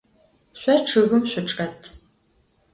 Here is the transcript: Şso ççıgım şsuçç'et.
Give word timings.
Şso 0.59 0.73
ççıgım 0.87 1.23
şsuçç'et. 1.29 1.81